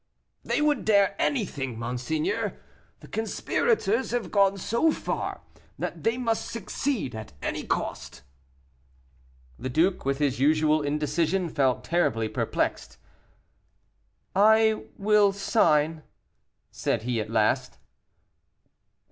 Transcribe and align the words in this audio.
"They 0.43 0.63
would 0.63 0.83
dare 0.83 1.15
anything, 1.21 1.77
monseigneur. 1.77 2.57
The 3.01 3.07
conspirators 3.07 4.09
have 4.09 4.31
gone 4.31 4.57
so 4.57 4.91
far, 4.91 5.41
that 5.77 6.03
they 6.03 6.17
must 6.17 6.49
succeed 6.49 7.13
at 7.13 7.33
any 7.39 7.61
cost." 7.67 8.23
The 9.59 9.69
duke, 9.69 10.03
with 10.03 10.17
his 10.17 10.39
usual 10.39 10.81
indecision, 10.81 11.49
felt 11.49 11.83
terribly 11.83 12.27
perplexed. 12.29 12.97
"I 14.35 14.85
will 14.97 15.31
sign," 15.33 16.01
said 16.71 17.03
he, 17.03 17.21
at 17.21 17.29
last. 17.29 17.77